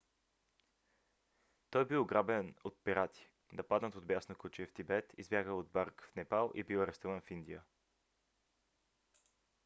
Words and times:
той 1.69 1.81
е 1.81 1.85
бил 1.85 2.01
ограбен 2.01 2.55
от 2.63 2.77
пирати 2.83 3.29
нападнат 3.51 3.95
от 3.95 4.05
бясно 4.07 4.35
куче 4.35 4.65
в 4.65 4.73
тибет 4.73 5.13
избягал 5.17 5.59
от 5.59 5.71
брак 5.71 6.03
в 6.11 6.15
непал 6.15 6.51
и 6.55 6.63
бил 6.63 6.81
арестуван 6.83 7.21
в 7.21 7.31
индия 7.31 7.63